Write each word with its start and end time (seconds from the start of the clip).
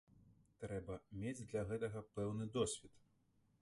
Трэба 0.63 0.97
мець 1.25 1.43
для 1.51 1.65
гэтага 1.73 2.05
пэўны 2.19 2.53
досвед. 2.61 2.93